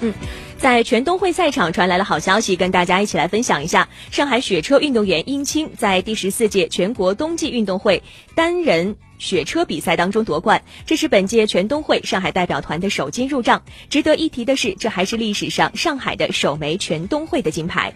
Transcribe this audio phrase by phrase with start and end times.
[0.00, 0.14] 嗯，
[0.56, 3.88] 在全冬会赛场传来了好消息，跟大家一起来分享一下。
[4.10, 8.02] 上海雪车运动员殷青在第十四届全国冬季运动会
[8.34, 13.60] 单人雪车比赛当中夺冠，这是本届全冬会上海代表团的首金入账。
[13.90, 17.92] 值得一提的是，这还是历史上上海的首枚全冬会的金牌。